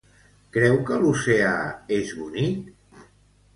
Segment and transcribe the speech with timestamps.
[0.55, 1.53] Creu que l'oceà
[1.99, 3.07] és bonic?